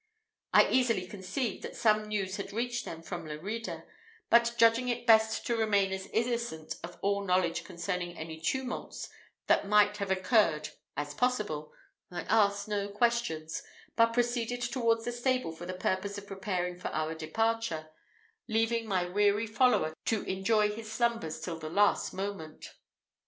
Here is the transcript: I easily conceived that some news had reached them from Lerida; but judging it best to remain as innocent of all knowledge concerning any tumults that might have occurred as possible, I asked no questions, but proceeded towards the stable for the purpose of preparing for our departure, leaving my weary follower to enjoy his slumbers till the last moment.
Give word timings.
I 0.51 0.67
easily 0.69 1.05
conceived 1.05 1.61
that 1.61 1.75
some 1.75 2.07
news 2.07 2.37
had 2.37 2.51
reached 2.53 2.85
them 2.85 3.03
from 3.03 3.27
Lerida; 3.27 3.83
but 4.31 4.55
judging 4.57 4.87
it 4.89 5.05
best 5.05 5.45
to 5.45 5.55
remain 5.55 5.91
as 5.93 6.07
innocent 6.07 6.73
of 6.83 6.97
all 7.03 7.23
knowledge 7.23 7.63
concerning 7.63 8.17
any 8.17 8.41
tumults 8.41 9.09
that 9.45 9.67
might 9.67 9.97
have 9.97 10.09
occurred 10.09 10.69
as 10.97 11.13
possible, 11.13 11.71
I 12.09 12.21
asked 12.29 12.67
no 12.67 12.87
questions, 12.87 13.61
but 13.95 14.07
proceeded 14.11 14.61
towards 14.63 15.05
the 15.05 15.11
stable 15.11 15.51
for 15.51 15.67
the 15.67 15.75
purpose 15.75 16.17
of 16.17 16.25
preparing 16.25 16.79
for 16.79 16.87
our 16.87 17.13
departure, 17.13 17.91
leaving 18.47 18.87
my 18.87 19.05
weary 19.07 19.45
follower 19.45 19.93
to 20.05 20.23
enjoy 20.23 20.71
his 20.71 20.91
slumbers 20.91 21.39
till 21.39 21.59
the 21.59 21.69
last 21.69 22.11
moment. 22.11 22.73